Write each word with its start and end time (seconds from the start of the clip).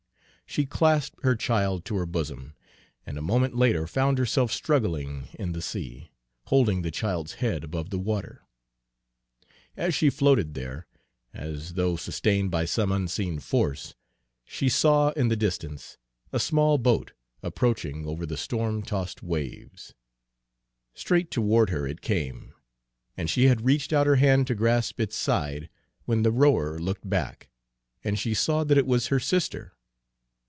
She 0.47 0.65
clasped 0.65 1.23
her 1.23 1.37
child 1.37 1.85
to 1.85 1.95
her 1.95 2.05
bosom, 2.05 2.55
and 3.05 3.17
a 3.17 3.21
moment 3.21 3.55
later 3.55 3.87
found 3.87 4.17
herself 4.17 4.51
struggling 4.51 5.29
in 5.39 5.53
the 5.53 5.61
sea, 5.61 6.11
holding 6.47 6.81
the 6.81 6.91
child's 6.91 7.35
head 7.35 7.63
above 7.63 7.89
the 7.89 7.97
water. 7.97 8.41
As 9.77 9.95
she 9.95 10.09
floated 10.09 10.53
there, 10.53 10.87
as 11.33 11.75
though 11.75 11.95
sustained 11.95 12.51
by 12.51 12.65
some 12.65 12.91
unseen 12.91 13.39
force, 13.39 13.95
she 14.43 14.67
saw 14.67 15.11
in 15.11 15.29
the 15.29 15.37
distance 15.37 15.97
a 16.33 16.37
small 16.39 16.77
boat 16.77 17.13
approaching 17.41 18.05
over 18.05 18.25
the 18.25 18.35
storm 18.35 18.81
tossed 18.83 19.23
waves. 19.23 19.93
Straight 20.93 21.31
toward 21.31 21.69
her 21.69 21.87
it 21.87 22.01
came, 22.01 22.53
and 23.15 23.29
she 23.29 23.45
had 23.45 23.63
reached 23.63 23.93
out 23.93 24.05
her 24.05 24.17
hand 24.17 24.47
to 24.47 24.55
grasp 24.55 24.99
its 24.99 25.15
side, 25.15 25.69
when 26.03 26.23
the 26.23 26.31
rower 26.31 26.77
looked 26.77 27.09
back, 27.09 27.47
and 28.03 28.19
she 28.19 28.33
saw 28.33 28.65
that 28.65 28.77
it 28.77 28.85
was 28.85 29.07
her 29.07 29.19
sister. 29.19 29.77